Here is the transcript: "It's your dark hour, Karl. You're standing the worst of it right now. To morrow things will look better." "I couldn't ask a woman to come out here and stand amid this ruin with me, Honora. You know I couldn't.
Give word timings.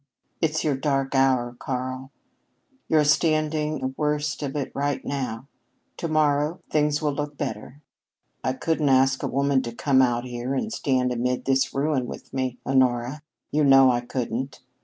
"It's 0.41 0.63
your 0.63 0.75
dark 0.75 1.13
hour, 1.13 1.55
Karl. 1.59 2.09
You're 2.87 3.03
standing 3.03 3.77
the 3.77 3.87
worst 3.95 4.41
of 4.41 4.55
it 4.55 4.71
right 4.73 5.05
now. 5.05 5.47
To 5.97 6.07
morrow 6.07 6.59
things 6.71 7.03
will 7.03 7.13
look 7.13 7.37
better." 7.37 7.83
"I 8.43 8.53
couldn't 8.53 8.89
ask 8.89 9.21
a 9.21 9.27
woman 9.27 9.61
to 9.61 9.71
come 9.71 10.01
out 10.01 10.23
here 10.25 10.55
and 10.55 10.73
stand 10.73 11.11
amid 11.13 11.45
this 11.45 11.71
ruin 11.75 12.07
with 12.07 12.33
me, 12.33 12.57
Honora. 12.65 13.21
You 13.51 13.63
know 13.63 13.91
I 13.91 14.01
couldn't. 14.01 14.61